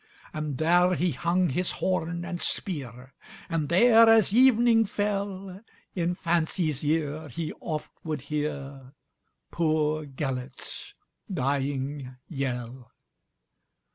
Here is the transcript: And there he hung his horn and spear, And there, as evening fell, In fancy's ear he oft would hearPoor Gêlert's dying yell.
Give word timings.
And 0.33 0.57
there 0.57 0.95
he 0.95 1.11
hung 1.11 1.49
his 1.49 1.73
horn 1.73 2.25
and 2.25 2.39
spear, 2.39 3.13
And 3.49 3.69
there, 3.69 4.09
as 4.09 4.33
evening 4.33 4.85
fell, 4.87 5.61
In 5.93 6.15
fancy's 6.15 6.83
ear 6.83 7.29
he 7.29 7.53
oft 7.59 7.91
would 8.03 8.21
hearPoor 8.21 8.91
Gêlert's 9.55 10.95
dying 11.31 12.15
yell. 12.27 12.89